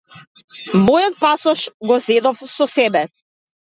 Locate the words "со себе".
2.59-3.09